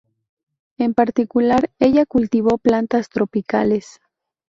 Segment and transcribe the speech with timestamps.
[0.79, 4.01] En particular, ella cultivó plantas tropicales.